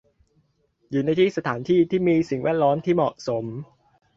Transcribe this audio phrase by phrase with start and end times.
[0.89, 3.45] อยู่ในสถานที่ที่มีสิ่งแวดล้อมที่เหมาะสม